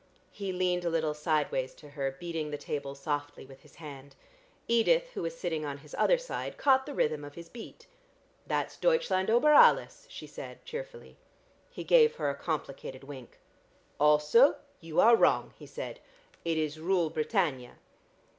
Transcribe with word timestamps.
He 0.31 0.51
leaned 0.51 0.83
a 0.83 0.89
little 0.89 1.13
sideways 1.13 1.75
to 1.75 1.89
her, 1.89 2.09
beating 2.19 2.49
the 2.49 2.57
table 2.57 2.95
softly 2.95 3.45
with 3.45 3.59
his 3.61 3.75
hand. 3.75 4.15
Edith, 4.67 5.11
who 5.13 5.21
was 5.21 5.37
sitting 5.37 5.63
on 5.63 5.77
his 5.77 5.93
other 5.93 6.17
side, 6.17 6.57
caught 6.57 6.87
the 6.87 6.95
rhythm 6.95 7.23
of 7.23 7.35
his 7.35 7.49
beat. 7.49 7.85
"That's 8.47 8.77
'Deutschland 8.77 9.29
über 9.29 9.53
alles,'" 9.55 10.07
she 10.09 10.25
said, 10.25 10.65
cheerfully. 10.65 11.17
He 11.69 11.83
gave 11.83 12.15
her 12.15 12.31
a 12.31 12.35
complicated 12.35 13.03
wink. 13.03 13.37
"Also, 13.99 14.55
you 14.79 14.99
are 14.99 15.15
wrong," 15.15 15.53
he 15.55 15.67
said. 15.67 15.99
"It 16.43 16.57
is 16.57 16.79
'Rule 16.79 17.11
Britannia.'" 17.11 17.75